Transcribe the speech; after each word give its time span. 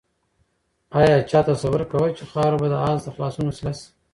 آیا 0.99 1.17
چا 1.29 1.39
تصور 1.49 1.81
کاوه 1.91 2.09
چې 2.17 2.23
خاوره 2.31 2.57
به 2.61 2.67
د 2.69 2.75
آس 2.89 2.99
د 3.03 3.07
خلاصون 3.15 3.45
وسیله 3.47 3.71
شي؟ 3.79 3.87